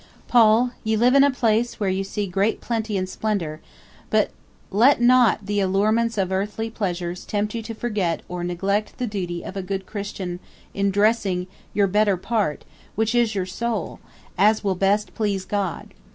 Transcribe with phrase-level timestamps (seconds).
[0.27, 3.61] 'Poll, you live in a place where you see great plenty & splendour
[4.09, 4.31] but
[4.71, 9.43] let not ye allurements of earthly pleasures tempt you to forget or neglect ye duty
[9.45, 10.39] of a good Christian
[10.73, 11.45] in dressing
[11.75, 13.99] yr bettr part which is yr soule,
[14.39, 15.93] as will best please God.